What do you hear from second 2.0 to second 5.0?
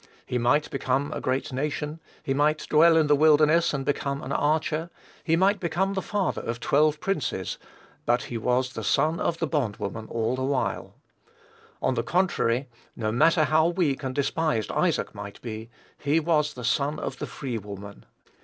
he might dwell in the wilderness and become an archer;